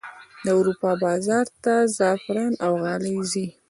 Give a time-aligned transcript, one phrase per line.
[0.43, 3.45] د اروپا بازار ته زعفران او غالۍ ځي